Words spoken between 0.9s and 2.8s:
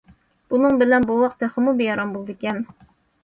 بوۋاق تېخىمۇ بىئارام بولىدىكەن.